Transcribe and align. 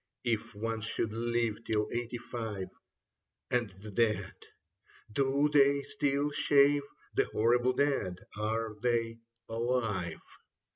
If 0.23 0.55
one 0.55 0.81
should 0.81 1.13
live 1.13 1.63
till 1.63 1.87
eighty 1.93 2.17
five... 2.17 2.69
And 3.51 3.69
the 3.69 3.91
dead, 3.91 4.33
do 5.11 5.47
they 5.53 5.83
still 5.83 6.31
shave 6.31 6.81
^ 6.81 6.83
The 7.13 7.25
horrible 7.25 7.73
dead, 7.73 8.17
are 8.35 8.73
they 8.81 9.19
alive 9.47 10.23